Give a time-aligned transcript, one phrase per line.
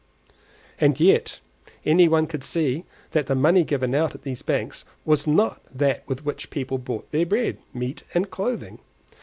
[0.79, 1.41] And yet
[1.85, 6.01] any one could see that the money given out at these banks was not that
[6.07, 8.79] with which people bought their bread, meat, and clothing.